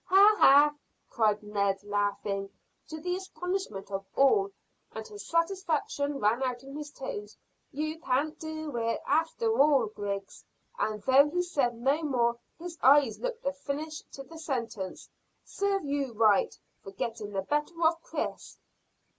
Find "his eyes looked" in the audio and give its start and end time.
12.57-13.45